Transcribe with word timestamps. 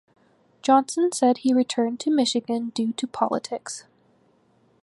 Johnson 0.63 1.11
said 1.11 1.37
he 1.37 1.53
returned 1.53 1.99
to 1.99 2.09
Michigan 2.09 2.69
due 2.69 2.91
to 2.93 3.05
politics. 3.05 3.83